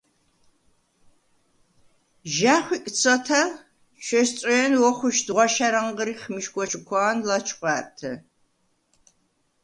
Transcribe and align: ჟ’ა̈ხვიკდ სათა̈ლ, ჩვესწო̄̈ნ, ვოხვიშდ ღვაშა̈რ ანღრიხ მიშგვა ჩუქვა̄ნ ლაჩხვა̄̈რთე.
ჟ’ა̈ხვიკდ 2.33 2.95
სათა̈ლ, 3.01 3.51
ჩვესწო̄̈ნ, 4.03 4.71
ვოხვიშდ 4.81 5.27
ღვაშა̈რ 5.35 5.75
ანღრიხ 5.81 6.21
მიშგვა 6.33 6.63
ჩუქვა̄ნ 6.69 7.17
ლაჩხვა̄̈რთე. 7.27 8.11